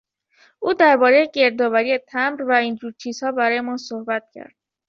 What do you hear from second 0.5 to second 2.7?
او دربارهی گرد آوری تمبر و